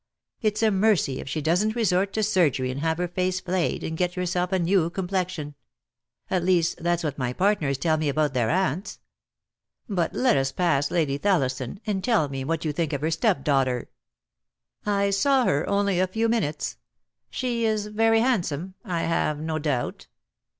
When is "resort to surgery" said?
1.75-2.71